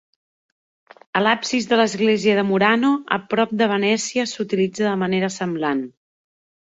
[1.17, 5.85] A l'absis de l'església de Murano, a prop de Venècia, s'utilitza de manera semblant.